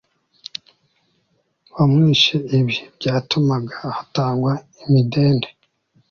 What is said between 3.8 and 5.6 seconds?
hatangwa imidende